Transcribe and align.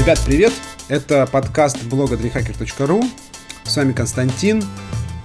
Ребят, 0.00 0.18
привет! 0.24 0.52
Это 0.88 1.26
подкаст 1.26 1.82
блога 1.84 2.16
drehacker.ru. 2.16 3.04
С 3.64 3.76
вами 3.76 3.92
Константин. 3.92 4.64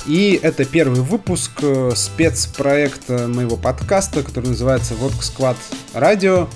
И 0.05 0.37
это 0.43 0.65
первый 0.65 0.99
выпуск 0.99 1.51
э, 1.61 1.91
спецпроекта 1.95 3.29
моего 3.29 3.55
подкаста, 3.55 4.21
который 4.21 4.47
называется 4.47 4.93
Vodka 4.95 5.21
Squad 5.21 5.55
Radio. 5.93 6.49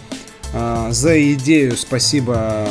А, 0.53 0.91
за 0.91 1.33
идею 1.33 1.77
спасибо 1.77 2.67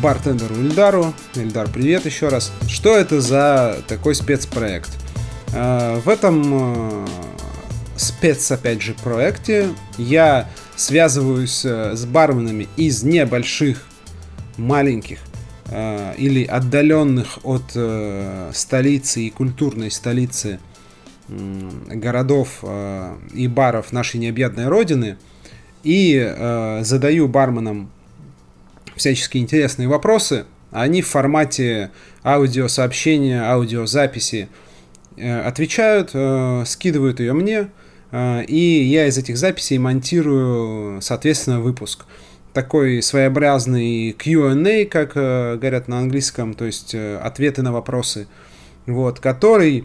бартендеру 0.00 0.54
Ильдару. 0.54 1.12
Ильдар, 1.34 1.68
привет 1.68 2.06
еще 2.06 2.28
раз. 2.28 2.50
Что 2.66 2.96
это 2.96 3.20
за 3.20 3.82
такой 3.88 4.14
спецпроект? 4.14 4.90
А, 5.52 6.00
в 6.00 6.08
этом 6.08 7.04
э, 7.04 7.06
спец, 7.96 8.50
опять 8.50 8.80
же, 8.80 8.94
проекте 8.94 9.68
я 9.98 10.48
связываюсь 10.74 11.66
э, 11.66 11.94
с 11.94 12.06
барменами 12.06 12.66
из 12.78 13.02
небольших, 13.02 13.84
маленьких 14.56 15.18
э, 15.66 16.14
или 16.16 16.44
отдаленных 16.44 17.38
от 17.44 17.72
э, 17.74 18.50
столицы 18.54 19.22
и 19.22 19.30
культурной 19.30 19.90
столицы 19.90 20.58
э, 21.28 21.68
городов 21.88 22.58
э, 22.62 23.16
и 23.34 23.48
баров 23.48 23.92
нашей 23.92 24.18
необъятной 24.18 24.68
родины 24.68 25.16
и 25.82 26.16
э, 26.16 26.80
задаю 26.82 27.28
барменам 27.28 27.90
всяческие 28.96 29.42
интересные 29.42 29.88
вопросы. 29.88 30.46
Они 30.72 31.00
в 31.00 31.08
формате 31.08 31.90
аудиосообщения, 32.24 33.42
аудиозаписи 33.42 34.48
э, 35.16 35.40
отвечают, 35.40 36.10
э, 36.12 36.64
скидывают 36.66 37.20
ее 37.20 37.32
мне, 37.34 37.68
э, 38.10 38.44
и 38.44 38.82
я 38.82 39.06
из 39.06 39.16
этих 39.16 39.38
записей 39.38 39.78
монтирую, 39.78 41.00
соответственно, 41.02 41.60
выпуск. 41.60 42.04
Такой 42.56 43.02
своеобразный 43.02 44.12
Q&A, 44.12 44.86
как 44.86 45.12
э, 45.14 45.58
говорят 45.58 45.88
на 45.88 45.98
английском, 45.98 46.54
то 46.54 46.64
есть 46.64 46.94
э, 46.94 47.18
ответы 47.18 47.60
на 47.60 47.70
вопросы, 47.70 48.28
вот, 48.86 49.20
который 49.20 49.80
э, 49.80 49.84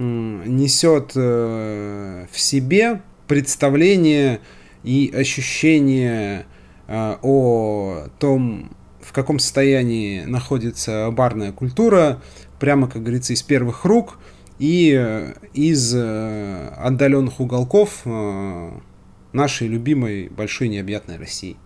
несет 0.00 1.10
э, 1.16 2.26
в 2.30 2.38
себе 2.38 3.02
представление 3.26 4.38
и 4.84 5.12
ощущение 5.12 6.46
э, 6.86 7.16
о 7.20 8.06
том, 8.20 8.70
в 9.00 9.12
каком 9.12 9.40
состоянии 9.40 10.22
находится 10.22 11.10
барная 11.10 11.50
культура, 11.50 12.22
прямо, 12.60 12.88
как 12.88 13.02
говорится, 13.02 13.32
из 13.32 13.42
первых 13.42 13.84
рук 13.84 14.18
и 14.60 14.94
э, 14.96 15.32
из 15.52 15.92
э, 15.96 16.68
отдаленных 16.76 17.40
уголков 17.40 18.02
э, 18.04 18.70
нашей 19.32 19.66
любимой 19.66 20.28
большой 20.28 20.68
необъятной 20.68 21.16
России. 21.16 21.56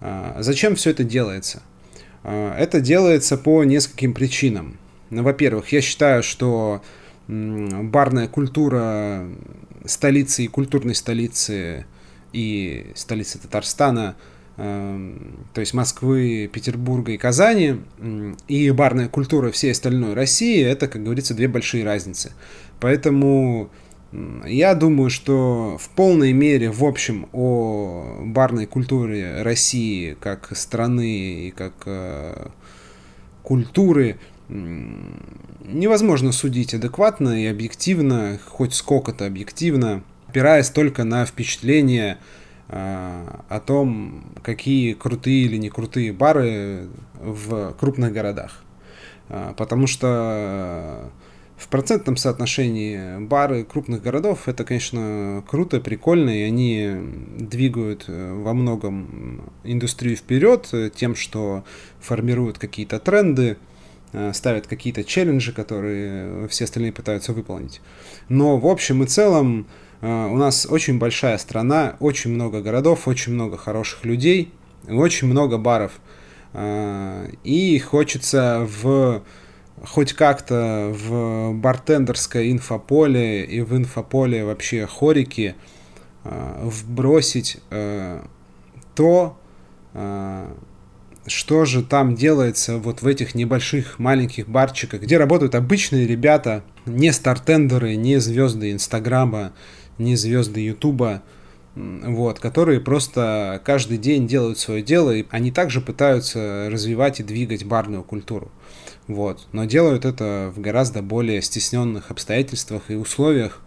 Э, 0.00 0.36
зачем 0.38 0.76
все 0.76 0.90
это 0.90 1.04
делается? 1.04 1.62
Э, 2.24 2.54
это 2.58 2.80
делается 2.80 3.36
по 3.36 3.64
нескольким 3.64 4.14
причинам. 4.14 4.78
Ну, 5.10 5.22
во-первых, 5.22 5.72
я 5.72 5.80
считаю, 5.80 6.22
что 6.22 6.82
барная 7.26 8.26
культура 8.26 9.24
столицы 9.84 10.44
и 10.44 10.48
культурной 10.48 10.94
столицы 10.94 11.86
и 12.32 12.90
столицы 12.94 13.38
Татарстана, 13.38 14.16
эм, 14.56 15.36
то 15.54 15.60
есть 15.60 15.74
Москвы, 15.74 16.50
Петербурга 16.52 17.12
и 17.12 17.18
Казани, 17.18 17.80
и 18.48 18.70
барная 18.70 19.08
культура 19.08 19.50
всей 19.50 19.72
остальной 19.72 20.14
России, 20.14 20.62
это, 20.62 20.88
как 20.88 21.02
говорится, 21.02 21.34
две 21.34 21.48
большие 21.48 21.84
разницы. 21.84 22.32
Поэтому 22.80 23.70
я 24.44 24.74
думаю, 24.74 25.10
что 25.10 25.78
в 25.78 25.88
полной 25.90 26.32
мере, 26.32 26.70
в 26.70 26.84
общем, 26.84 27.28
о 27.32 28.22
барной 28.24 28.66
культуре 28.66 29.42
России 29.42 30.16
как 30.18 30.56
страны 30.56 31.46
и 31.46 31.50
как 31.50 31.74
э, 31.86 32.48
культуры 33.42 34.18
невозможно 34.48 36.32
судить 36.32 36.74
адекватно 36.74 37.40
и 37.40 37.46
объективно, 37.46 38.40
хоть 38.44 38.74
сколько-то 38.74 39.26
объективно 39.26 40.02
опираясь 40.30 40.70
только 40.70 41.02
на 41.02 41.26
впечатление 41.26 42.18
э, 42.68 43.26
о 43.48 43.58
том, 43.58 44.32
какие 44.42 44.92
крутые 44.92 45.46
или 45.46 45.56
не 45.56 45.70
крутые 45.70 46.12
бары 46.12 46.86
в 47.20 47.72
крупных 47.72 48.12
городах. 48.12 48.62
Э, 49.28 49.54
потому 49.56 49.88
что 49.88 51.10
в 51.60 51.68
процентном 51.68 52.16
соотношении 52.16 53.18
бары 53.18 53.64
крупных 53.64 54.02
городов 54.02 54.48
это, 54.48 54.64
конечно, 54.64 55.44
круто, 55.46 55.78
прикольно, 55.78 56.30
и 56.30 56.42
они 56.42 56.90
двигают 57.38 58.06
э, 58.08 58.32
во 58.32 58.54
многом 58.54 59.52
индустрию 59.62 60.16
вперед 60.16 60.72
тем, 60.94 61.14
что 61.14 61.62
формируют 62.00 62.58
какие-то 62.58 62.98
тренды, 62.98 63.58
ставят 64.32 64.66
какие-то 64.66 65.04
челленджи, 65.04 65.52
которые 65.52 66.48
все 66.48 66.64
остальные 66.64 66.92
пытаются 66.92 67.34
выполнить. 67.34 67.82
Но 68.28 68.56
в 68.56 68.66
общем 68.66 69.04
и 69.04 69.06
целом 69.06 69.66
у 70.00 70.06
нас 70.36 70.66
очень 70.68 70.98
большая 70.98 71.38
страна, 71.38 71.96
очень 72.00 72.32
много 72.32 72.60
городов, 72.62 73.06
очень 73.06 73.34
много 73.34 73.56
хороших 73.56 74.04
людей, 74.04 74.50
очень 74.88 75.28
много 75.28 75.58
баров. 75.58 76.00
И 77.44 77.78
хочется 77.78 78.66
в 78.82 79.22
хоть 79.84 80.12
как-то 80.12 80.92
в 80.94 81.52
бартендерское 81.54 82.50
инфополе 82.50 83.44
и 83.44 83.60
в 83.60 83.76
инфополе 83.76 84.44
вообще 84.44 84.86
хорики 84.86 85.54
а, 86.24 86.60
вбросить 86.64 87.58
то, 88.94 89.38
что 91.26 91.64
же 91.64 91.82
там 91.82 92.14
делается 92.14 92.78
вот 92.78 93.02
в 93.02 93.06
этих 93.06 93.34
небольших 93.34 93.98
маленьких 93.98 94.48
барчиках, 94.48 95.02
где 95.02 95.16
работают 95.16 95.54
обычные 95.54 96.06
ребята, 96.06 96.62
не 96.86 97.12
стартендеры, 97.12 97.96
не 97.96 98.18
звезды 98.18 98.72
Инстаграма, 98.72 99.52
не 99.98 100.16
звезды 100.16 100.60
Ютуба, 100.60 101.22
вот, 101.74 102.40
которые 102.40 102.80
просто 102.80 103.60
каждый 103.64 103.98
день 103.98 104.26
делают 104.26 104.58
свое 104.58 104.82
дело, 104.82 105.12
и 105.12 105.24
они 105.30 105.50
также 105.52 105.80
пытаются 105.80 106.68
развивать 106.70 107.20
и 107.20 107.22
двигать 107.22 107.64
барную 107.64 108.02
культуру. 108.02 108.50
Вот. 109.10 109.48
Но 109.52 109.64
делают 109.64 110.04
это 110.04 110.52
в 110.54 110.60
гораздо 110.60 111.02
более 111.02 111.42
стесненных 111.42 112.10
обстоятельствах 112.10 112.90
и 112.90 112.94
условиях 112.94 113.60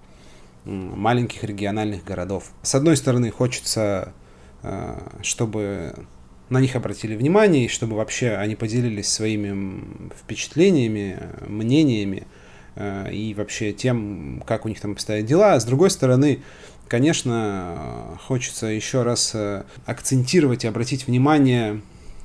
маленьких 0.63 1.43
региональных 1.43 2.05
городов. 2.05 2.51
С 2.61 2.73
одной 2.75 2.95
стороны, 2.95 3.29
хочется, 3.29 4.13
э, 4.61 4.97
чтобы 5.21 5.93
на 6.49 6.61
них 6.61 6.77
обратили 6.77 7.15
внимание, 7.15 7.65
и 7.65 7.67
чтобы 7.67 7.97
вообще 7.97 8.31
они 8.31 8.55
поделились 8.55 9.09
своими 9.09 9.83
впечатлениями, 10.15 11.19
мнениями, 11.45 12.25
Э, 12.75 13.11
и 13.11 13.33
вообще 13.33 13.71
тем, 13.71 14.43
как 14.45 14.65
у 14.65 14.69
них 14.69 14.79
там 14.79 14.93
обстоят 14.93 15.25
дела. 15.25 15.53
А 15.53 15.59
с 15.59 15.65
другой 15.65 15.89
стороны, 15.89 16.39
конечно, 16.87 18.17
хочется 18.25 18.67
еще 18.67 19.03
раз 19.03 19.31
э, 19.33 19.63
акцентировать 19.85 20.63
и 20.63 20.67
обратить 20.67 21.07
внимание 21.07 21.81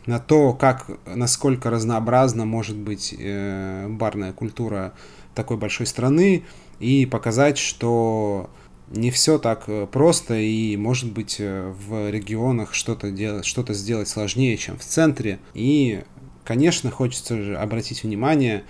на 0.08 0.18
то, 0.18 0.54
как, 0.54 0.90
насколько 1.06 1.68
разнообразна 1.68 2.46
может 2.46 2.78
быть 2.78 3.14
э, 3.16 3.86
барная 3.90 4.32
культура 4.32 4.94
такой 5.34 5.58
большой 5.58 5.86
страны, 5.86 6.44
и 6.80 7.04
показать, 7.04 7.58
что 7.58 8.48
не 8.90 9.10
все 9.10 9.38
так 9.38 9.68
просто, 9.90 10.34
и 10.36 10.76
может 10.78 11.12
быть 11.12 11.36
в 11.38 12.10
регионах 12.10 12.72
что-то 12.72 13.10
делать, 13.10 13.44
что-то 13.44 13.74
сделать 13.74 14.08
сложнее, 14.08 14.56
чем 14.56 14.78
в 14.78 14.82
центре. 14.82 15.40
И, 15.52 16.02
конечно, 16.42 16.90
хочется 16.90 17.42
же 17.42 17.56
обратить 17.58 18.02
внимание 18.02 18.64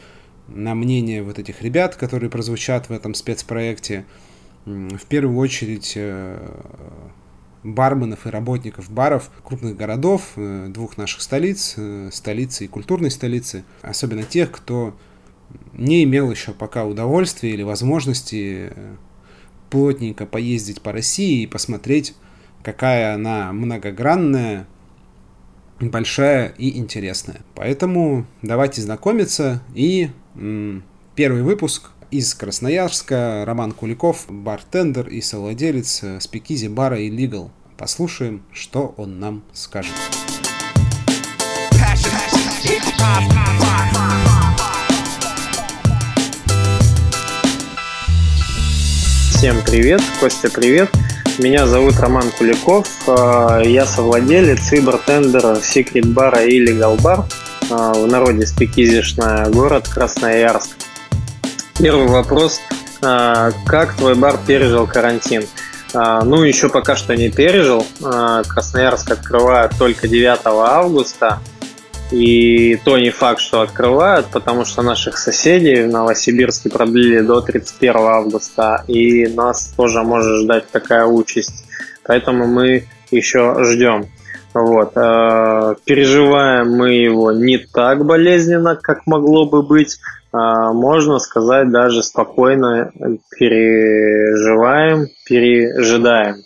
на 0.49 0.75
мнение 0.75 1.23
вот 1.23 1.39
этих 1.39 1.63
ребят, 1.63 1.95
которые 1.95 2.31
прозвучат 2.31 2.89
в 2.89 2.93
этом 2.93 3.15
спецпроекте. 3.15 4.07
В 4.65 5.07
первую 5.09 5.39
очередь 5.39 5.93
э, 5.95 6.51
барменов 7.63 8.27
и 8.27 8.31
работников 8.31 8.91
баров 8.91 9.31
крупных 9.45 9.77
городов, 9.77 10.33
э, 10.37 10.69
двух 10.69 10.97
наших 10.97 11.21
столиц, 11.21 11.75
э, 11.77 12.11
столицы 12.13 12.65
и 12.65 12.69
культурной 12.69 13.11
столицы, 13.11 13.65
особенно 13.83 14.23
тех, 14.23 14.51
кто 14.51 14.97
не 15.73 16.05
имел 16.05 16.31
еще 16.31 16.53
пока 16.53 16.85
удовольствия 16.85 17.51
или 17.51 17.63
возможности 17.63 18.73
плотненько 19.71 20.27
поездить 20.27 20.83
по 20.83 20.93
России 20.93 21.43
и 21.43 21.47
посмотреть, 21.47 22.15
какая 22.63 23.15
она 23.15 23.53
многогранная, 23.53 24.67
большая 25.81 26.49
и 26.59 26.79
интересная. 26.79 27.41
Поэтому 27.55 28.27
давайте 28.43 28.83
знакомиться 28.83 29.63
и 29.75 30.11
Первый 31.19 31.43
выпуск 31.43 31.91
из 32.11 32.35
Красноярска. 32.35 33.45
Роман 33.47 33.73
Куликов, 33.73 34.25
бартендер 34.29 35.09
и 35.09 35.21
совладелец 35.21 36.05
спикизи 36.21 36.69
бара 36.69 36.99
и 36.99 37.11
Legal. 37.11 37.51
Послушаем, 37.77 38.43
что 38.53 38.95
он 38.97 39.21
нам 39.21 39.45
скажет. 39.53 39.93
Всем 49.31 49.57
привет, 49.65 50.01
Костя, 50.19 50.51
привет. 50.51 50.91
Меня 51.39 51.69
зовут 51.69 52.01
Роман 52.01 52.25
Куликов, 52.37 52.89
а, 53.07 53.61
я 53.61 53.87
совладелец 53.87 54.73
и 54.73 54.81
бартендер 54.81 55.45
Secret 55.59 56.07
бара 56.07 56.45
и 56.45 56.65
Legal 56.65 56.99
Bar. 57.01 57.25
в 57.71 58.07
народе 58.07 58.47
спикизишная, 58.47 59.49
город 59.51 59.87
Красноярск. 59.87 60.88
Первый 61.81 62.09
вопрос. 62.09 62.61
Как 63.01 63.97
твой 63.97 64.17
бар 64.17 64.37
пережил 64.45 64.89
карантин? 64.89 65.45
Ну, 65.95 66.43
еще 66.43 66.69
пока 66.69 66.97
что 66.97 67.15
не 67.15 67.31
пережил. 67.31 67.87
Красноярск 68.01 69.13
открывает 69.13 69.71
только 69.79 70.09
9 70.09 70.41
августа. 70.45 71.39
И 72.11 72.77
то 72.85 72.99
не 72.99 73.11
факт, 73.11 73.39
что 73.41 73.61
открывают, 73.61 74.27
потому 74.27 74.65
что 74.65 74.83
наших 74.83 75.19
соседей 75.19 75.83
в 75.83 75.89
Новосибирске 75.89 76.69
продлили 76.69 77.21
до 77.21 77.43
31 77.43 77.97
августа, 77.97 78.83
и 78.89 79.27
нас 79.29 79.73
тоже 79.77 80.03
может 80.03 80.43
ждать 80.43 80.69
такая 80.71 81.05
участь. 81.05 81.65
Поэтому 82.03 82.47
мы 82.47 82.89
еще 83.13 83.55
ждем. 83.63 84.09
Вот. 84.53 84.95
Переживаем 84.95 86.73
мы 86.73 86.95
его 86.95 87.31
не 87.31 87.59
так 87.59 88.05
болезненно, 88.05 88.75
как 88.75 89.07
могло 89.07 89.45
бы 89.45 89.63
быть. 89.63 90.01
Э, 90.33 90.73
можно 90.73 91.19
сказать, 91.19 91.71
даже 91.71 92.03
спокойно 92.03 92.93
переживаем, 93.39 95.07
пережидаем. 95.27 96.43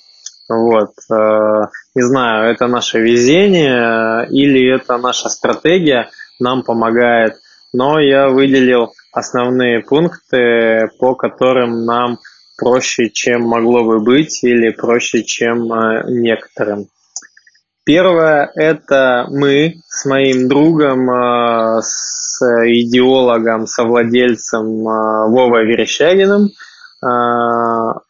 Вот. 0.49 0.91
Э, 1.11 1.67
не 1.95 2.03
знаю, 2.03 2.53
это 2.53 2.67
наше 2.67 3.01
везение 3.01 4.27
или 4.31 4.75
это 4.75 4.99
наша 4.99 5.29
стратегия 5.29 6.11
нам 6.39 6.63
помогает. 6.63 7.35
Но 7.73 7.99
я 7.99 8.29
выделил 8.29 8.93
основные 9.13 9.81
пункты, 9.81 10.91
по 10.99 11.15
которым 11.15 11.85
нам 11.85 12.19
проще, 12.59 13.11
чем 13.11 13.43
могло 13.43 13.85
бы 13.85 14.01
быть, 14.01 14.45
или 14.45 14.71
проще, 14.71 15.25
чем 15.25 15.73
э, 15.73 16.05
некоторым. 16.09 16.87
Первое– 17.85 18.51
это 18.55 19.27
мы 19.31 19.75
с 19.89 20.05
моим 20.05 20.49
другом, 20.49 21.11
э, 21.11 21.81
с 21.83 22.41
идеологом, 22.43 23.67
совладельцем 23.67 24.85
Вовой 24.85 25.67
Верещагиным 25.67 26.51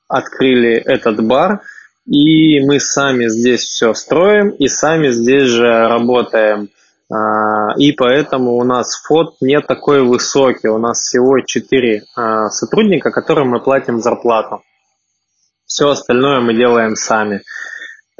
открыли 0.08 0.74
этот 0.74 1.24
бар– 1.24 1.62
и 2.06 2.60
мы 2.60 2.80
сами 2.80 3.28
здесь 3.28 3.62
все 3.62 3.94
строим 3.94 4.50
и 4.50 4.66
сами 4.68 5.10
здесь 5.10 5.44
же 5.44 5.88
работаем. 5.88 6.68
И 7.76 7.92
поэтому 7.92 8.56
у 8.56 8.64
нас 8.64 9.02
фот 9.02 9.36
не 9.40 9.60
такой 9.60 10.02
высокий. 10.02 10.68
У 10.68 10.78
нас 10.78 11.00
всего 11.00 11.40
4 11.40 12.02
а, 12.16 12.48
сотрудника, 12.48 13.10
которым 13.10 13.50
мы 13.50 13.60
платим 13.60 14.00
зарплату. 14.00 14.62
Все 15.66 15.90
остальное 15.90 16.40
мы 16.40 16.54
делаем 16.54 16.96
сами. 16.96 17.42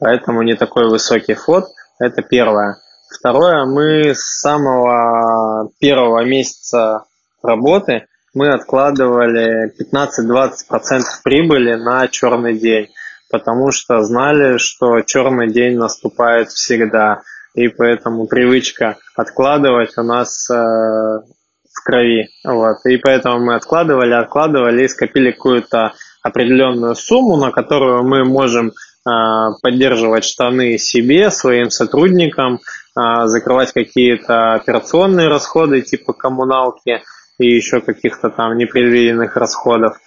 Поэтому 0.03 0.43
не 0.43 0.55
такой 0.55 0.89
высокий 0.89 1.35
фот. 1.35 1.65
Это 1.99 2.23
первое. 2.23 2.79
Второе, 3.11 3.67
мы 3.67 4.15
с 4.15 4.41
самого 4.41 5.71
первого 5.79 6.25
месяца 6.25 7.05
работы 7.43 8.07
мы 8.35 8.49
откладывали 8.49 9.73
15-20% 9.79 11.03
прибыли 11.23 11.75
на 11.75 12.09
черный 12.09 12.59
день 12.59 12.89
потому 13.33 13.73
что 13.73 14.03
знали, 14.03 14.59
что 14.59 15.01
черный 15.01 15.51
день 15.51 15.77
наступает 15.79 16.51
всегда, 16.51 17.23
и 17.55 17.67
поэтому 17.69 18.27
привычка 18.27 18.99
откладывать 19.17 19.97
у 19.97 20.03
нас 20.03 20.49
э, 20.51 20.55
в 20.55 21.85
крови. 21.85 22.29
Вот. 22.45 22.85
И 22.85 22.99
поэтому 22.99 23.41
мы 23.41 23.55
откладывали, 23.55 24.13
откладывали 24.13 24.85
и 24.85 24.89
скопили 24.89 25.33
какую-то 25.33 25.95
определенную 26.23 26.95
сумму, 26.95 27.39
на 27.39 27.51
которую 27.51 28.05
мы 28.05 28.25
можем 28.25 28.73
поддерживать 29.05 30.25
штаны 30.25 30.79
себе, 30.79 31.31
своим 31.31 31.71
сотрудникам, 31.71 32.61
э, 32.97 33.27
закрывать 33.27 33.73
какие-то 33.73 34.55
операционные 34.55 35.29
расходы 35.29 35.83
типа 35.83 36.13
коммуналки 36.13 37.03
и 37.39 37.47
еще 37.47 37.81
каких-то 37.81 38.31
там 38.31 38.57
непредвиденных 38.57 39.37
расходов– 39.37 39.97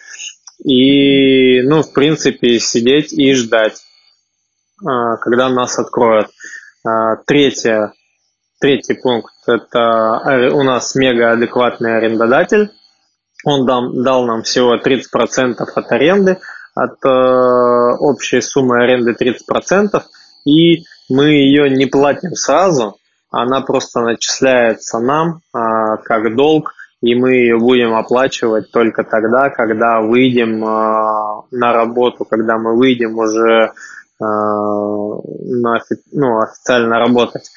и, 0.64 1.62
ну, 1.62 1.82
в 1.82 1.92
принципе, 1.94 2.60
сидеть 2.60 3.14
и 3.14 3.34
ждать, 3.34 3.82
а, 4.86 5.18
когда 5.18 5.50
нас 5.50 5.78
откроют. 5.78 6.28
А, 6.86 7.18
третье, 7.18 7.94
третий 8.60 8.94
пункт– 8.94 9.34
это 9.48 10.52
у 10.54 10.64
нас 10.64 10.96
мега 10.96 11.32
адекватный 11.32 11.98
арендодатель. 11.98 12.72
Он 13.44 13.66
дал, 13.66 13.92
дал 13.94 14.26
нам 14.26 14.44
всего 14.44 14.78
30% 14.78 15.58
от 15.60 15.92
аренды, 15.92 16.40
от 16.76 17.04
э, 17.04 17.10
общей 18.00 18.42
суммы 18.42 18.84
аренды 18.84 19.16
30%, 19.20 20.04
и 20.46 20.84
мы 21.10 21.30
ее 21.30 21.70
не 21.70 21.88
платим 21.88 22.36
сразу, 22.36 22.98
она 23.32 23.62
просто 23.62 24.02
начисляется 24.02 25.00
нам 25.00 25.42
э, 25.54 25.98
как 26.04 26.36
долг– 26.36 26.74
и 27.06 27.14
мы 27.14 27.34
ее 27.34 27.60
будем 27.60 27.94
оплачивать 27.94 28.72
только 28.72 29.04
тогда, 29.04 29.52
когда 29.52 30.02
выйдем 30.02 30.64
э, 30.64 31.42
на 31.52 31.74
работу, 31.74 32.26
когда 32.26 32.58
мы 32.58 32.76
выйдем 32.76 33.18
уже 33.18 33.72
э, 33.72 33.72
на, 34.20 35.82
ну, 36.12 36.42
официально 36.42 36.98
работать. 36.98 37.52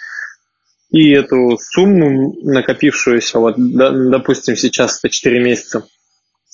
И 0.90 1.12
эту 1.12 1.56
сумму, 1.58 2.34
накопившуюся, 2.42 3.38
вот, 3.38 3.54
допустим, 3.56 4.54
сейчас 4.54 4.98
это 4.98 5.08
4 5.08 5.42
месяца, 5.42 5.86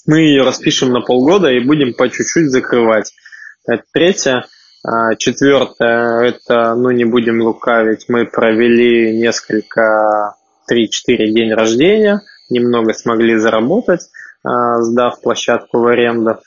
мы 0.07 0.21
ее 0.21 0.43
распишем 0.43 0.91
на 0.91 1.01
полгода 1.01 1.51
и 1.51 1.65
будем 1.65 1.95
по 1.95 2.09
чуть-чуть 2.09 2.51
закрывать. 2.51 3.13
Это 3.67 3.85
третье. 3.93 4.45
А, 4.87 5.15
четвертое, 5.17 6.23
это, 6.23 6.75
ну 6.75 6.91
не 6.91 7.05
будем 7.05 7.41
лукавить, 7.41 8.05
мы 8.09 8.27
провели 8.27 9.19
несколько, 9.19 10.35
3-4 10.71 10.87
день 11.31 11.53
рождения– 11.53 12.21
немного 12.51 12.93
смогли 12.93 13.37
заработать, 13.37 14.09
а, 14.43 14.81
сдав 14.83 15.21
площадку 15.21 15.81
в 15.81 15.87
аренду. 15.87 16.39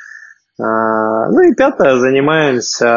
А, 0.60 1.30
ну 1.30 1.42
и 1.42 1.56
пятое, 1.56 1.98
занимаемся 1.98 2.88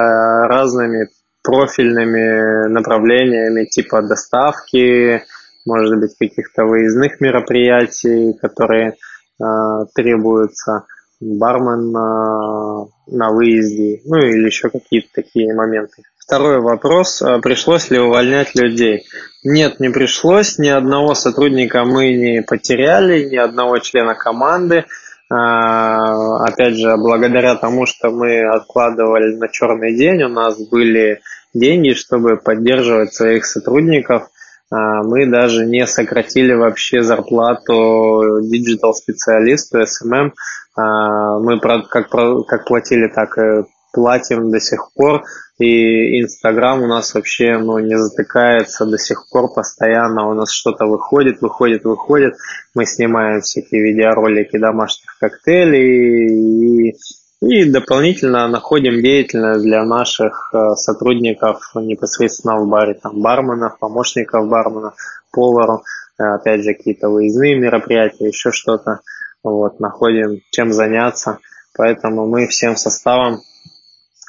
разными 0.46 1.08
профильными 1.42 2.68
направлениями 2.68 3.64
типа 3.64 4.02
доставки, 4.02 5.24
может 5.66 5.98
быть, 5.98 6.16
каких-то 6.18 6.64
выездных 6.64 7.20
мероприятий, 7.20 8.34
которые 8.40 8.96
э, 9.40 9.86
требуются, 9.94 10.84
бармен 11.20 11.96
э, 11.96 12.86
на 13.08 13.30
выезде, 13.30 14.00
ну 14.04 14.18
или 14.18 14.46
еще 14.46 14.70
какие-то 14.70 15.08
такие 15.14 15.54
моменты. 15.54 16.02
Второй 16.18 16.60
вопрос. 16.60 17.22
А 17.22 17.40
пришлось 17.40 17.90
ли 17.90 17.98
увольнять 17.98 18.54
людей? 18.54 19.04
Нет, 19.42 19.80
не 19.80 19.88
пришлось. 19.88 20.58
Ни 20.58 20.68
одного 20.68 21.14
сотрудника 21.14 21.84
мы 21.84 22.12
не 22.12 22.42
потеряли, 22.42 23.28
ни 23.28 23.36
одного 23.36 23.78
члена 23.78 24.14
команды. 24.14 24.84
Опять 25.28 26.76
же, 26.76 26.96
благодаря 26.96 27.56
тому, 27.56 27.86
что 27.86 28.10
мы 28.10 28.42
откладывали 28.44 29.34
на 29.36 29.48
черный 29.48 29.96
день, 29.96 30.22
у 30.22 30.28
нас 30.28 30.56
были 30.68 31.20
деньги, 31.54 31.94
чтобы 31.94 32.36
поддерживать 32.36 33.14
своих 33.14 33.44
сотрудников. 33.44 34.28
А, 34.70 35.02
мы 35.02 35.26
даже 35.26 35.66
не 35.66 35.86
сократили 35.86 36.54
вообще 36.54 37.02
зарплату 37.02 38.40
диджитал-специалисту, 38.42 39.80
SMM. 39.80 40.32
Мы 40.76 41.60
как, 41.60 41.88
как 41.88 42.64
платили, 42.66 43.08
так 43.08 43.36
и 43.38 43.64
платим 43.92 44.50
до 44.50 44.60
сих 44.60 44.90
пор. 44.94 45.22
И 45.58 46.22
Инстаграм 46.22 46.82
у 46.82 46.86
нас 46.86 47.14
вообще 47.14 47.58
ну, 47.58 47.78
не 47.78 47.98
затыкается 47.98 48.86
до 48.86 48.96
сих 48.96 49.26
пор 49.30 49.52
постоянно. 49.52 50.28
У 50.28 50.34
нас 50.34 50.50
что-то 50.50 50.86
выходит, 50.86 51.42
выходит, 51.42 51.84
выходит. 51.84 52.34
Мы 52.74 52.86
снимаем 52.86 53.40
всякие 53.42 53.82
видеоролики 53.82 54.56
домашних 54.56 55.18
коктейлей 55.18 56.90
и, 56.90 56.96
и 57.40 57.64
дополнительно 57.64 58.46
находим 58.48 59.02
деятельность 59.02 59.62
для 59.62 59.84
наших 59.84 60.50
э, 60.52 60.74
сотрудников 60.76 61.72
непосредственно 61.74 62.56
в 62.60 62.68
баре. 62.68 62.94
Там 62.94 63.20
барменов, 63.22 63.78
помощников 63.78 64.48
бармена, 64.48 64.92
повару. 65.32 65.82
Э, 66.18 66.34
опять 66.34 66.62
же, 66.62 66.74
какие-то 66.74 67.08
выездные 67.08 67.58
мероприятия, 67.58 68.28
еще 68.28 68.52
что-то. 68.52 69.00
Вот, 69.42 69.80
находим 69.80 70.40
чем 70.50 70.72
заняться. 70.72 71.38
Поэтому 71.76 72.26
мы 72.26 72.46
всем 72.46 72.76
составом 72.76 73.40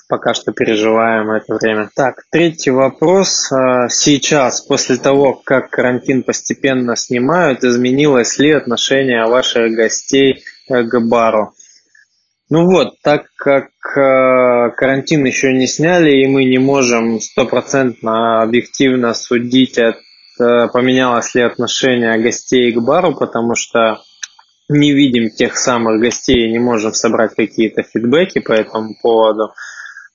пока 0.08 0.34
что 0.34 0.52
переживаем 0.52 1.32
это 1.32 1.56
время. 1.56 1.90
Так, 1.96 2.24
третий 2.30 2.72
вопрос. 2.72 3.50
А, 3.52 3.88
сейчас, 3.88 4.60
после 4.60 4.98
того, 4.98 5.34
как 5.34 5.70
карантин 5.70 6.24
постепенно 6.24 6.98
снимают, 6.98 7.64
изменилось 7.64 8.38
ли 8.38 8.52
отношение 8.52 9.26
ваших 9.26 9.74
гостей 9.74 10.44
к 10.68 11.00
бару? 11.00 11.54
Ну 12.54 12.66
вот, 12.66 13.00
так 13.02 13.28
как 13.38 13.70
э, 13.96 14.72
карантин 14.76 15.24
еще 15.24 15.54
не 15.54 15.68
сняли, 15.68 16.18
и 16.18 16.28
мы 16.28 16.44
не 16.44 16.58
можем 16.58 17.22
стопроцентно 17.22 18.42
объективно 18.42 19.14
судить, 19.14 19.78
от, 19.78 19.96
э, 19.96 20.68
поменялось 20.68 21.34
ли 21.34 21.44
отношение 21.44 22.22
гостей 22.22 22.74
к 22.74 22.82
бару, 22.82 23.16
потому 23.16 23.56
что 23.56 24.02
не 24.68 24.92
видим 24.92 25.30
тех 25.30 25.56
самых 25.56 26.02
гостей 26.02 26.46
и 26.46 26.52
не 26.52 26.60
можем 26.60 26.94
собрать 26.94 27.36
какие-то 27.36 27.84
фидбэки 27.84 28.40
по 28.40 28.52
этому 28.52 28.98
поводу. 29.02 29.54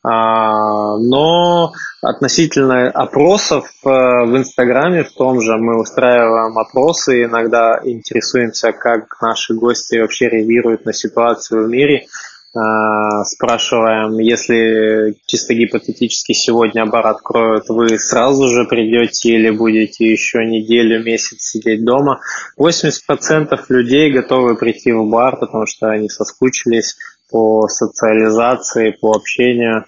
А, 0.09 0.99
но 0.99 1.73
относительно 2.01 2.89
опросов 2.91 3.69
э, 3.85 3.89
в 3.89 4.37
Инстаграме 4.37 5.03
в 5.03 5.13
том 5.13 5.41
же 5.41 5.57
мы 5.57 5.81
устраиваем 5.81 6.57
опросы, 6.57 7.25
иногда 7.25 7.81
интересуемся, 7.83 8.71
как 8.71 9.21
наши 9.21 9.55
гости 9.55 9.99
вообще 9.99 10.29
реагируют 10.29 10.85
на 10.85 10.93
ситуацию 10.93 11.65
в 11.65 11.69
мире. 11.69 12.07
А, 12.55 13.25
спрашиваем, 13.25 14.17
если 14.19 15.17
чисто 15.27 15.55
гипотетически 15.55 16.35
сегодня 16.35 16.87
бар 16.87 17.09
откроют, 17.09 17.65
вы 17.69 17.99
сразу 17.99 18.49
же 18.49 18.65
придете 18.65 19.31
или 19.31 19.51
будете 19.51 20.09
еще 20.09 20.47
неделю, 20.47 21.03
месяц 21.03 21.41
сидеть 21.41 21.85
дома. 21.85 22.21
80% 22.61 23.59
людей 23.71 24.13
готовы 24.13 24.57
прийти 24.57 24.93
в 24.93 25.05
бар, 25.09 25.37
потому 25.37 25.67
что 25.67 25.89
они 25.89 26.09
соскучились 26.09 26.97
по 27.37 27.69
социализации, 27.69 28.97
по 28.99 29.13
общению, 29.13 29.85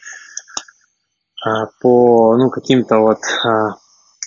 а, 1.42 1.68
по 1.80 2.36
ну, 2.36 2.50
каким-то 2.50 2.98
вот 2.98 3.20
а, 3.42 3.76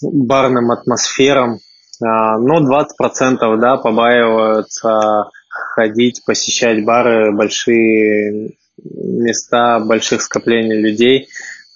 барным 0.02 0.72
атмосферам. 0.72 1.60
Но 2.00 2.60
20% 2.62 3.58
да, 3.58 3.78
побаиваются 3.78 5.30
ходить, 5.50 6.24
посещать 6.26 6.84
бары, 6.84 7.32
большие 7.32 8.56
места 8.84 9.80
больших 9.80 10.24
скоплений 10.24 10.82
людей. 10.82 11.28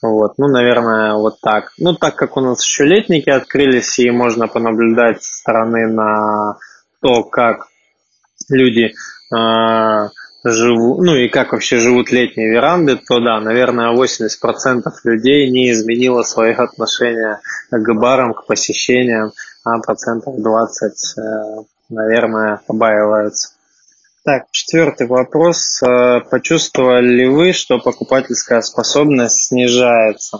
Вот, 0.01 0.39
ну, 0.39 0.47
наверное, 0.47 1.13
вот 1.13 1.39
так. 1.41 1.73
Ну, 1.77 1.93
так 1.93 2.15
как 2.15 2.37
у 2.37 2.41
нас 2.41 2.65
еще 2.65 2.85
летники 2.85 3.29
открылись, 3.29 3.99
и 3.99 4.09
можно 4.09 4.47
понаблюдать 4.47 5.21
со 5.21 5.37
стороны 5.37 5.93
на 5.93 6.57
то, 7.01 7.23
как 7.23 7.67
люди 8.49 8.95
э, 9.35 10.09
живут, 10.51 11.03
ну 11.03 11.15
и 11.15 11.27
как 11.27 11.53
вообще 11.53 11.77
живут 11.77 12.11
летние 12.11 12.49
веранды, 12.49 12.97
то 12.97 13.19
да, 13.19 13.39
наверное, 13.39 13.95
80% 13.95 14.83
людей 15.03 15.49
не 15.49 15.71
изменило 15.71 16.23
своих 16.23 16.59
отношения 16.59 17.41
к 17.71 17.93
барам, 17.93 18.33
к 18.33 18.45
посещениям, 18.45 19.31
а 19.63 19.79
процентов 19.79 20.35
20, 20.37 21.17
э, 21.17 21.21
наверное, 21.89 22.61
побаиваются. 22.67 23.49
Так, 24.23 24.45
четвертый 24.51 25.07
вопрос. 25.07 25.81
Э, 25.81 26.21
почувствовали 26.29 27.07
ли 27.07 27.27
вы, 27.27 27.53
что 27.53 27.79
покупательская 27.79 28.61
способность 28.61 29.47
снижается? 29.47 30.39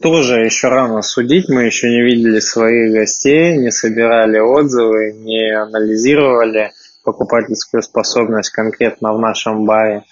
Тоже 0.00 0.40
еще 0.44 0.68
рано 0.68 1.02
судить, 1.02 1.48
мы 1.48 1.62
еще 1.62 1.88
не 1.88 2.02
видели 2.02 2.40
своих 2.40 2.92
гостей, 2.92 3.56
не 3.56 3.70
собирали 3.70 4.38
отзывы, 4.40 5.12
не 5.12 5.50
анализировали 5.50 6.72
покупательскую 7.02 7.82
способность 7.82 8.50
конкретно 8.50 9.12
в 9.12 9.20
нашем 9.20 9.64
баре. 9.64 10.04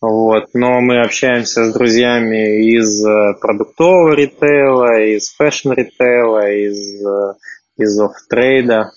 Вот. 0.00 0.50
Но 0.54 0.80
мы 0.80 1.00
общаемся 1.00 1.64
с 1.64 1.72
друзьями 1.72 2.62
из 2.76 3.04
э, 3.04 3.34
продуктового 3.40 4.14
ритейла, 4.14 5.00
из 5.00 5.34
fashion-ритейла, 5.34 6.50
из, 6.50 7.04
э, 7.04 7.34
из 7.78 8.00
off-trade 8.00 8.75
а. 8.75 8.92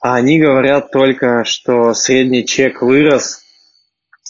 А 0.00 0.16
они 0.16 0.40
говорят 0.40 0.90
только, 0.90 1.44
что 1.44 1.94
средний 1.94 2.44
чек 2.44 2.82
вырос, 2.82 3.41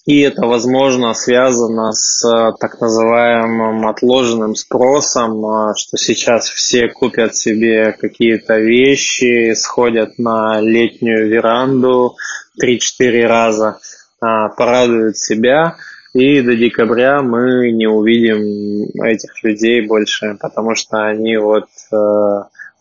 и 0.04 0.21
это, 0.21 0.47
возможно, 0.47 1.14
связано 1.14 1.92
с 1.92 2.25
э, 2.25 2.52
так 2.59 2.80
называемым 2.80 3.87
отложенным 3.87 4.56
спросом, 4.56 5.44
э, 5.47 5.75
что 5.76 5.97
сейчас 5.97 6.49
все 6.49 6.88
купят 6.88 7.37
себе 7.37 7.92
какие-то 7.92 8.59
вещи, 8.59 9.54
сходят 9.54 10.18
на 10.18 10.61
летнюю 10.61 11.28
веранду 11.28 12.16
3-4 12.61 13.26
раза, 13.28 13.78
э, 14.21 14.26
порадуют 14.56 15.18
себя, 15.18 15.76
и 16.14 16.40
до 16.40 16.56
декабря 16.56 17.23
мы 17.23 17.71
не 17.71 17.87
увидим 17.87 19.00
этих 19.04 19.44
людей 19.44 19.87
больше, 19.87 20.37
потому 20.40 20.75
что 20.75 21.06
они 21.06 21.38
вот 21.38 21.68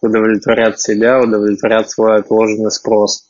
удовлетворят 0.01 0.81
себя, 0.81 1.21
удовлетворят 1.21 1.89
свой 1.89 2.17
отложенный 2.17 2.71
спрос. 2.71 3.25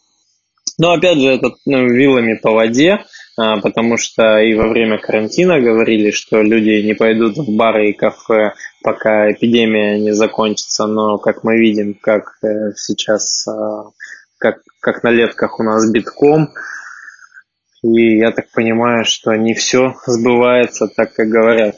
Но 0.79 0.93
опять 0.93 1.19
же, 1.19 1.27
это 1.27 1.51
ну, 1.67 1.88
вилами 1.88 2.39
по 2.41 2.51
воде, 2.51 3.05
потому 3.62 3.98
что 3.98 4.39
и 4.39 4.53
во 4.55 4.67
время 4.67 4.98
карантина 4.98 5.60
говорили, 5.60 6.12
что 6.12 6.41
люди 6.41 6.81
не 6.86 6.93
пойдут 6.93 7.38
в 7.38 7.55
бары 7.55 7.89
и 7.89 7.93
кафе, 7.93 8.53
пока 8.83 9.31
эпидемия 9.31 10.00
не 10.00 10.12
закончится, 10.12 10.88
но 10.88 11.17
как 11.17 11.43
мы 11.43 11.57
видим, 11.57 11.93
как 11.93 12.38
э, 12.43 12.74
сейчас, 12.75 13.48
а, 13.48 13.91
как, 14.38 14.62
как 14.79 15.03
на 15.03 15.12
летках 15.12 15.60
у 15.60 15.63
нас 15.63 15.89
битком, 15.89 16.50
и 17.83 18.17
я 18.17 18.31
так 18.31 18.50
понимаю, 18.51 19.05
что 19.05 19.33
не 19.36 19.53
все 19.53 19.95
сбывается 20.05 20.88
так, 20.88 21.13
как 21.13 21.27
говорят. 21.27 21.75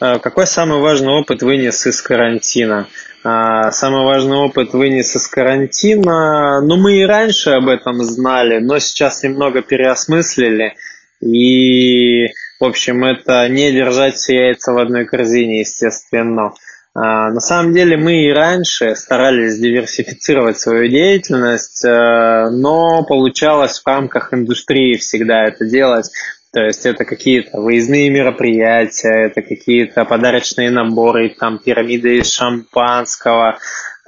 А, 0.00 0.18
какой 0.18 0.46
самый 0.46 0.80
важный 0.80 1.12
опыт 1.12 1.42
вынес 1.42 1.86
из 1.86 2.00
карантина? 2.00 2.88
А, 3.22 3.70
самый 3.70 4.04
важный 4.04 4.36
опыт 4.36 4.72
вынес 4.72 5.14
из 5.14 5.26
карантина. 5.28 6.60
Ну, 6.62 6.76
мы 6.76 6.98
и 6.98 7.04
раньше 7.04 7.50
об 7.50 7.68
этом 7.68 8.02
знали, 8.02 8.60
но 8.60 8.78
сейчас 8.78 9.22
немного 9.22 9.60
переосмыслили. 9.60 10.74
И, 11.20 12.26
в 12.58 12.64
общем, 12.64 13.04
это 13.04 13.48
не 13.48 13.72
держать 13.72 14.14
все 14.14 14.48
яйца 14.48 14.72
в 14.72 14.78
одной 14.78 15.04
корзине, 15.04 15.60
естественно. 15.60 16.54
А, 16.92 17.30
на 17.30 17.40
самом 17.40 17.72
деле 17.72 17.96
мы 17.96 18.24
и 18.24 18.32
раньше 18.32 18.96
старались 18.96 19.58
диверсифицировать 19.58 20.58
свою 20.58 20.88
деятельность, 20.88 21.84
э, 21.84 22.48
но 22.50 23.04
получалось 23.04 23.78
в 23.78 23.86
рамках 23.86 24.34
индустрии 24.34 24.96
всегда 24.96 25.44
это 25.44 25.66
делать. 25.66 26.10
То 26.52 26.62
есть 26.62 26.84
это 26.84 27.04
какие-то 27.04 27.60
выездные 27.60 28.10
мероприятия, 28.10 29.26
это 29.26 29.40
какие-то 29.40 30.04
подарочные 30.04 30.70
наборы, 30.70 31.32
там 31.38 31.58
пирамиды 31.58 32.18
из 32.18 32.32
шампанского, 32.32 33.58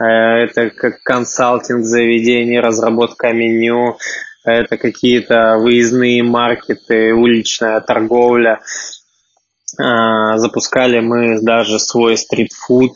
э, 0.01 0.05
это 0.05 0.71
как 0.71 1.01
консалтинг 1.05 1.85
заведений, 1.85 2.59
разработка 2.59 3.33
меню, 3.33 3.97
это 4.45 4.77
какие-то 4.77 5.59
выездные 5.59 6.23
маркеты, 6.23 7.15
уличная 7.15 7.81
торговля. 7.81 8.61
Э, 9.81 10.37
запускали 10.37 11.01
мы 11.01 11.41
даже 11.41 11.79
свой 11.79 12.17
стритфуд. 12.17 12.93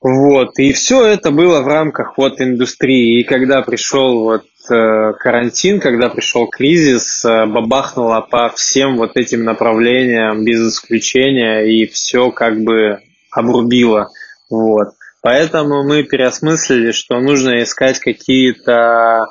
Вот, 0.00 0.58
и 0.58 0.72
все 0.72 1.04
это 1.04 1.30
было 1.30 1.62
в 1.62 1.66
рамках 1.66 2.16
вот 2.18 2.40
индустрии. 2.40 3.20
И 3.20 3.24
когда 3.24 3.62
пришел 3.62 4.22
вот 4.22 4.44
Э, 4.68 5.12
карантин, 5.12 5.80
когда 5.80 6.08
пришел 6.08 6.48
кризис, 6.48 7.24
э, 7.24 7.46
бабахнуло 7.46 8.20
по 8.20 8.48
всем 8.50 8.96
вот 8.96 9.16
этим 9.16 9.44
направлениям 9.44 10.44
без 10.44 10.74
исключения, 10.74 11.62
и 11.62 11.86
все 11.86 12.30
как 12.32 12.60
бы 12.60 13.00
обрубило. 13.30 14.10
Вот. 14.50 14.88
Поэтому 15.22 15.84
мы 15.84 16.02
переосмыслили, 16.02 16.92
что 16.92 17.20
нужно 17.20 17.62
искать 17.62 18.00
какие-то 18.00 19.26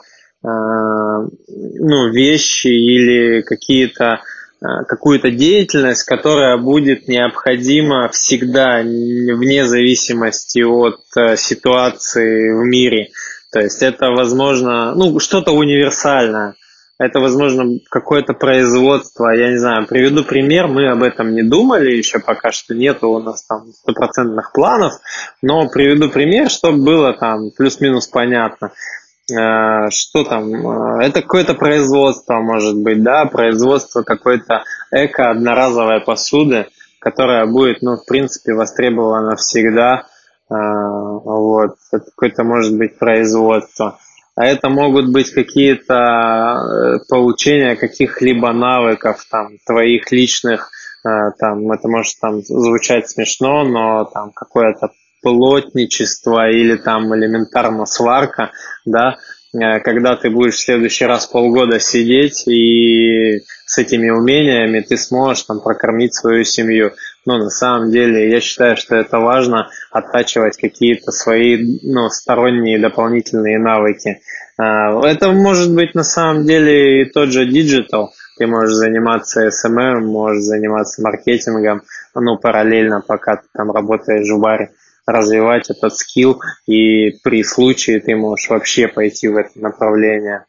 ну, 0.47 2.09
вещи 2.11 2.67
или 2.67 3.41
какие-то 3.41 4.19
э, 4.61 4.65
какую-то 4.87 5.31
деятельность, 5.31 6.03
которая 6.03 6.57
будет 6.57 7.07
необходима 7.07 8.09
всегда, 8.09 8.81
вне 8.81 9.65
зависимости 9.65 10.59
от 10.61 11.01
ситуации 11.39 12.51
в 12.51 12.65
мире. 12.65 13.09
То 13.51 13.61
есть 13.61 13.81
это, 13.81 14.09
возможно, 14.11 14.93
ну, 14.95 15.19
что-то 15.19 15.53
универсальное. 15.53 16.55
Это, 16.97 17.19
возможно, 17.19 17.79
какое-то 17.89 18.33
производство, 18.33 19.29
я 19.29 19.51
не 19.51 19.57
знаю, 19.57 19.85
приведу 19.85 20.23
пример, 20.23 20.67
мы 20.67 20.87
об 20.89 21.03
этом 21.03 21.33
не 21.33 21.43
думали 21.43 21.91
еще, 21.91 22.19
пока 22.19 22.51
что. 22.53 22.73
Нету 22.73 23.09
у 23.09 23.19
нас 23.19 23.43
там 23.45 23.67
стопроцентных 23.73 24.53
планов, 24.53 24.93
но 25.41 25.67
приведу 25.67 26.09
пример, 26.09 26.49
чтобы 26.49 26.83
было 26.83 27.13
там 27.13 27.51
плюс-минус 27.51 28.07
понятно. 28.07 28.67
э, 28.67 29.04
что 29.27 30.23
там, 30.23 30.99
э, 30.99 31.05
это 31.05 31.21
какое-то 31.21 31.55
производство, 31.55 32.35
может 32.35 32.77
быть, 32.77 33.01
да, 33.01 33.25
производство 33.25 34.03
какой-то 34.03 34.63
эко-одноразовой 34.91 36.01
посуды, 36.01 36.67
которая 36.99 37.45
будет, 37.45 37.81
ну, 37.81 37.97
в 37.97 38.05
принципе, 38.05 38.53
востребована 38.53 39.35
всегда, 39.35 40.05
а, 40.47 40.55
вот, 40.57 41.75
это 41.91 42.05
какое-то 42.05 42.43
может 42.43 42.77
быть 42.77 42.99
производство. 42.99 43.97
А 44.35 44.45
это 44.45 44.69
могут 44.69 45.11
быть 45.11 45.31
какие-то 45.31 45.93
э, 45.95 46.99
получения 47.09 47.75
каких-либо 47.75 48.51
навыков, 48.51 49.25
там, 49.31 49.57
твоих 49.65 50.11
личных, 50.11 50.69
э, 51.05 51.31
там, 51.39 51.71
это 51.71 51.87
может 51.87 52.19
там 52.19 52.41
звучать 52.41 53.09
смешно, 53.09 53.63
но 53.63 54.03
там 54.05 54.31
какое-то 54.33 54.91
плотничество 55.25 56.51
или 56.51 56.75
там 56.75 57.15
элементарно 57.15 57.87
сварка, 57.87 58.51
да, 58.85 59.15
э, 59.55 59.79
когда 59.79 60.15
ты 60.15 60.29
будешь 60.29 60.53
в 60.53 60.63
следующий 60.63 61.05
раз 61.05 61.25
полгода 61.25 61.79
сидеть 61.79 62.47
и 62.47 63.41
с 63.65 63.79
этими 63.79 64.11
умениями 64.11 64.81
ты 64.81 64.97
сможешь 64.97 65.41
там 65.45 65.61
прокормить 65.61 66.13
свою 66.13 66.43
семью. 66.43 66.91
Но 67.25 67.39
на 67.39 67.49
самом 67.49 67.89
деле 67.89 68.29
я 68.29 68.39
считаю, 68.39 68.77
что 68.77 68.97
это 68.97 69.17
важно 69.17 69.69
оттачивать 69.89 70.57
какие-то 70.57 71.11
свои 71.11 71.79
ну, 71.81 72.07
сторонние 72.09 72.77
дополнительные 72.77 73.57
навыки. 73.57 74.21
А, 74.59 75.03
это 75.07 75.31
может 75.31 75.73
быть 75.73 75.95
на 75.95 76.03
самом 76.03 76.45
деле 76.45 77.01
и 77.01 77.09
тот 77.09 77.29
же 77.29 77.47
digital, 77.47 78.13
ты 78.37 78.45
можешь 78.45 78.75
заниматься 78.75 79.47
SMM, 79.47 80.01
можешь 80.01 80.43
заниматься 80.43 81.01
маркетингом, 81.01 81.81
ну, 82.13 82.37
параллельно, 82.37 83.01
пока 83.01 83.37
ты 83.37 83.43
там 83.53 83.71
работаешь 83.71 84.29
в 84.29 84.39
баре, 84.39 84.71
развивать 85.05 85.69
этот 85.69 85.95
скилл, 85.95 86.41
и 86.65 87.11
при 87.23 87.43
случае 87.43 87.99
ты 87.99 88.15
можешь 88.15 88.49
вообще 88.49 88.87
пойти 88.87 89.27
в 89.27 89.37
это 89.37 89.51
направление. 89.55 90.45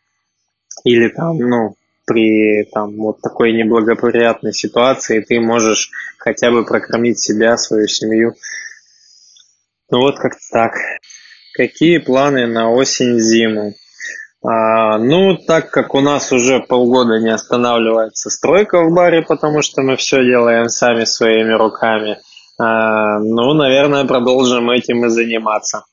Или 0.85 1.09
там, 1.09 1.39
ну, 1.39 1.77
при 2.07 2.65
там 2.73 2.97
вот 2.97 3.21
такой 3.21 3.53
неблагоприятной 3.53 4.53
ситуации 4.53 5.21
ты 5.21 5.41
можешь 5.41 5.91
хотя 6.19 6.51
бы 6.51 6.65
прокормить 6.65 7.19
себя, 7.19 7.57
свою 7.57 7.89
семью. 7.89 8.35
Ну 9.91 10.01
вот 10.01 10.19
как-то 10.19 10.41
так. 10.51 10.75
Какие 11.55 11.99
планы 11.99 12.47
на 12.47 12.71
осень-зиму? 12.71 13.75
А, 14.45 14.99
ну, 14.99 15.37
так 15.37 15.71
как 15.71 15.95
у 15.95 16.01
нас 16.01 16.31
уже 16.31 16.61
полгода 16.61 17.19
не 17.19 17.31
останавливается 17.31 18.31
стройка 18.31 18.85
в 18.85 18.95
баре, 18.95 19.23
потому 19.23 19.63
что 19.63 19.83
мы 19.83 19.97
все 19.97 20.25
делаем 20.25 20.69
сами 20.69 21.05
своими 21.05 21.53
руками, 21.53 22.19
ну, 22.59 23.55
наверное, 23.55 24.05
продолжим 24.05 24.71
этим 24.71 25.05
и 25.05 25.09
заниматься. 25.09 25.85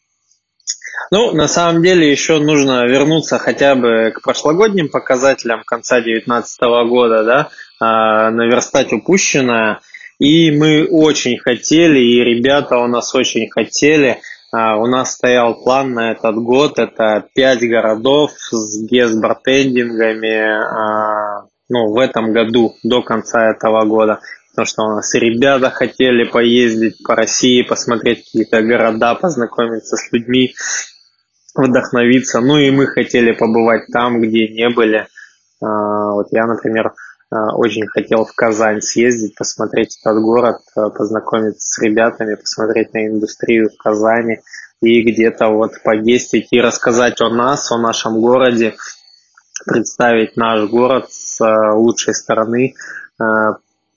Ну, 1.12 1.34
на 1.34 1.48
самом 1.48 1.84
деле 1.84 2.10
еще 2.10 2.40
нужно 2.40 2.86
вернуться 2.86 3.38
хотя 3.38 3.76
бы 3.76 4.12
к 4.16 4.22
прошлогодним 4.22 4.90
показателям 4.90 5.64
конца 5.66 5.96
2019 6.00 6.62
года, 6.88 7.24
да, 7.24 7.50
а, 7.80 8.32
наверстать 8.32 8.94
упущенное. 8.94 9.82
И 10.20 10.52
мы 10.52 10.88
очень 10.90 11.38
хотели, 11.38 12.00
и 12.00 12.24
ребята 12.24 12.78
у 12.78 12.88
нас 12.88 13.14
очень 13.14 13.50
хотели– 13.50 14.20
а, 14.54 14.78
у 14.78 14.86
нас 14.86 15.14
стоял 15.14 15.56
план 15.56 15.94
на 15.94 16.12
этот 16.12 16.36
год, 16.36 16.78
это 16.78 17.28
пять 17.34 17.62
городов 17.62 18.32
с 18.52 18.86
гест-бартендингами 18.86 20.38
а, 20.38 21.48
ну, 21.70 21.92
в 21.92 21.98
этом 21.98 22.32
году, 22.34 22.76
до 22.84 23.02
конца 23.02 23.50
этого 23.50 23.84
года. 23.86 24.20
Потому 24.54 24.66
что 24.68 24.84
у 24.84 24.96
нас 24.96 25.14
ребята 25.16 25.72
хотели 25.72 26.26
поездить 26.26 27.02
по 27.04 27.16
России, 27.16 27.64
посмотреть 27.64 28.26
какие-то 28.26 28.62
города, 28.62 29.16
познакомиться 29.16 29.98
с 29.98 30.12
людьми, 30.12 30.54
вдохновиться. 31.56 32.40
Ну 32.40 32.60
и 32.60 32.70
мы 32.70 32.86
хотели 32.86 33.32
побывать 33.32 33.88
там, 33.92 34.22
где 34.22 34.48
не 34.48 34.70
были. 34.70 35.08
А, 35.60 36.12
вот 36.12 36.28
я, 36.32 36.46
например, 36.46 36.94
очень 37.32 37.88
хотел 37.88 38.26
в 38.26 38.34
Казань 38.36 38.82
съездить, 38.82 39.34
посмотреть 39.34 39.98
этот 40.04 40.22
город, 40.22 40.58
познакомиться 40.76 41.68
с 41.68 41.82
ребятами, 41.82 42.36
посмотреть 42.36 42.94
на 42.94 43.08
индустрию 43.08 43.72
в 43.72 43.78
Казани 43.78 44.42
и 44.84 45.02
где-то 45.02 45.48
вот 45.48 45.82
погестить 45.84 46.50
и 46.52 46.62
рассказать 46.62 47.22
о 47.22 47.32
нас, 47.32 47.72
о 47.72 47.80
нашем 47.80 48.22
городе, 48.22 48.76
представить 49.66 50.38
наш 50.38 50.70
город 50.70 51.12
с 51.12 51.44
лучшей 51.74 52.14
стороны, 52.14 52.76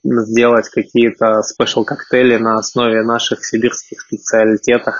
сделать 0.03 0.69
какие-то 0.69 1.41
спешл 1.41 1.83
коктейли 1.83 2.37
на 2.37 2.55
основе 2.55 3.03
наших 3.03 3.45
сибирских 3.45 4.01
специалитетов. 4.01 4.95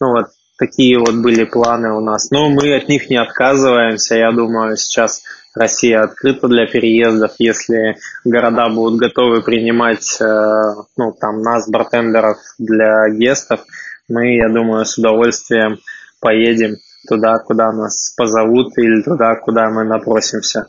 Ну 0.00 0.12
вот 0.12 0.26
такие 0.58 0.98
вот 0.98 1.14
были 1.14 1.44
планы 1.44 1.92
у 1.92 2.00
нас. 2.00 2.30
Но 2.30 2.48
мы 2.50 2.76
от 2.76 2.88
них 2.88 3.08
не 3.08 3.16
отказываемся. 3.16 4.16
Я 4.16 4.32
думаю, 4.32 4.76
сейчас 4.76 5.22
Россия 5.54 6.02
открыта 6.02 6.48
для 6.48 6.66
переездов. 6.66 7.32
Если 7.38 7.96
города 8.24 8.68
будут 8.68 9.00
готовы 9.00 9.42
принимать 9.42 10.20
э, 10.20 10.24
ну, 10.96 11.12
там, 11.12 11.42
нас, 11.42 11.68
бартендеров, 11.68 12.38
для 12.58 13.08
гестов, 13.10 13.64
мы, 14.08 14.36
я 14.36 14.48
думаю, 14.48 14.84
с 14.84 14.98
удовольствием 14.98 15.78
поедем 16.20 16.76
туда, 17.08 17.38
куда 17.38 17.72
нас 17.72 18.12
позовут 18.16 18.76
или 18.78 19.02
туда, 19.02 19.36
куда 19.36 19.70
мы 19.70 19.84
напросимся. 19.84 20.66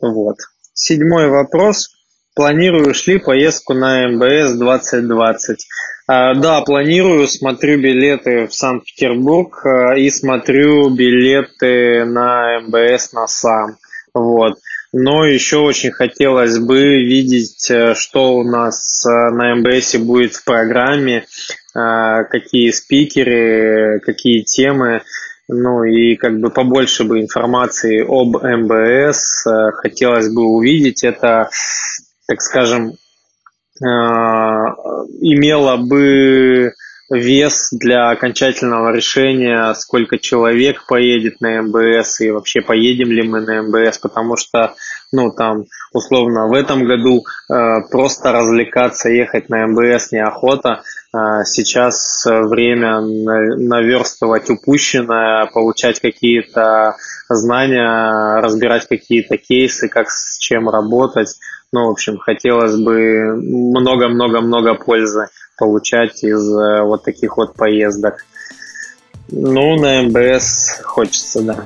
Вот. 0.00 0.36
Седьмой 0.72 1.28
вопрос. 1.28 1.90
Планируешь 2.34 3.06
ли 3.06 3.18
поездку 3.18 3.74
на 3.74 4.08
МБС 4.08 4.54
2020? 4.58 5.66
А, 6.06 6.34
да, 6.34 6.60
планирую, 6.62 7.26
смотрю 7.28 7.80
билеты 7.80 8.46
в 8.46 8.54
Санкт-Петербург 8.54 9.64
а, 9.64 9.94
и 9.96 10.10
смотрю 10.10 10.90
билеты 10.90 12.04
на 12.04 12.60
МБС 12.60 13.12
на 13.12 13.26
сам. 13.26 13.76
Вот. 14.14 14.58
Но 14.92 15.24
еще 15.24 15.58
очень 15.58 15.92
хотелось 15.92 16.58
бы 16.58 17.04
видеть, 17.04 17.70
э, 17.70 17.94
что 17.94 18.34
у 18.34 18.42
нас 18.42 19.06
э, 19.06 19.10
на 19.10 19.54
МБС 19.54 19.96
будет 19.96 20.34
в 20.34 20.44
программе, 20.44 21.26
а, 21.74 22.24
какие 22.24 22.70
спикеры, 22.70 24.00
какие 24.04 24.42
темы. 24.42 25.02
Ну 25.46 25.84
и 25.84 26.16
как 26.16 26.40
бы 26.40 26.50
побольше 26.50 27.04
бы 27.04 27.20
информации 27.20 28.02
об 28.02 28.42
МБС 28.42 29.46
э, 29.46 29.72
хотелось 29.76 30.28
бы 30.28 30.42
увидеть. 30.42 31.04
Это, 31.04 31.50
так 32.30 32.40
скажем, 32.42 32.92
имело 35.20 35.76
бы 35.78 36.72
вес 37.10 37.70
для 37.72 38.10
окончательного 38.10 38.92
решения, 38.92 39.74
сколько 39.74 40.18
человек 40.18 40.86
поедет 40.86 41.40
на 41.40 41.62
МБС 41.62 42.20
и 42.20 42.30
вообще 42.30 42.60
поедем 42.60 43.10
ли 43.10 43.22
мы 43.22 43.40
на 43.40 43.62
МБС, 43.62 43.98
потому 43.98 44.36
что, 44.36 44.74
ну, 45.10 45.32
там, 45.32 45.64
условно, 45.92 46.46
в 46.46 46.52
этом 46.52 46.84
году 46.84 47.24
э, 47.52 47.80
просто 47.90 48.30
развлекаться, 48.30 49.08
ехать 49.08 49.48
на 49.48 49.66
МБС 49.66 50.12
неохота. 50.12 50.82
Э, 51.12 51.44
сейчас 51.44 52.24
время 52.24 53.00
наверстывать 53.00 54.48
упущенное, 54.48 55.46
получать 55.46 55.98
какие-то 55.98 56.94
знания, 57.28 58.40
разбирать 58.40 58.86
какие-то 58.86 59.36
кейсы, 59.36 59.88
как 59.88 60.10
с 60.10 60.38
чем 60.38 60.68
работать. 60.68 61.34
Ну, 61.72 61.86
в 61.86 61.90
общем, 61.90 62.18
хотелось 62.18 62.76
бы 62.76 63.36
много-много-много 63.36 64.74
пользы 64.74 65.28
получать 65.56 66.24
из 66.24 66.52
э, 66.52 66.82
вот 66.82 67.04
таких 67.04 67.36
вот 67.36 67.54
поездок. 67.54 68.26
Ну, 69.28 69.78
на 69.78 70.02
МБС 70.02 70.80
хочется, 70.82 71.42
да. 71.42 71.64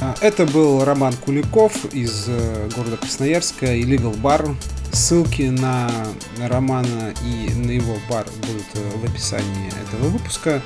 А, 0.00 0.14
это 0.20 0.44
был 0.44 0.84
Роман 0.84 1.12
Куликов 1.24 1.72
из 1.94 2.26
э, 2.26 2.68
города 2.74 2.96
Красноярска, 2.96 3.66
Illegal 3.66 4.20
Bar. 4.20 4.56
Ссылки 4.92 5.42
на 5.42 5.88
Романа 6.48 7.14
и 7.24 7.54
на 7.54 7.70
его 7.70 7.94
бар 8.10 8.26
будут 8.40 8.66
э, 8.74 8.98
в 8.98 9.04
описании 9.04 9.68
этого 9.68 10.08
выпуска. 10.08 10.60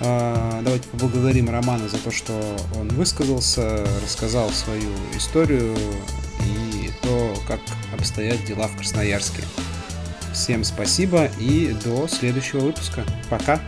А, 0.00 0.60
давайте 0.62 0.86
поблагодарим 0.88 1.48
Романа 1.48 1.88
за 1.88 1.96
то, 1.96 2.10
что 2.10 2.34
он 2.78 2.88
высказался, 2.88 3.86
рассказал 4.02 4.50
свою 4.50 4.90
историю 5.16 5.74
и 7.04 7.06
то, 7.06 7.34
как 7.46 7.60
обстоят 7.92 8.44
дела 8.44 8.68
в 8.68 8.76
Красноярске. 8.76 9.42
Всем 10.32 10.64
спасибо 10.64 11.26
и 11.38 11.74
до 11.84 12.08
следующего 12.08 12.60
выпуска. 12.60 13.04
Пока! 13.30 13.60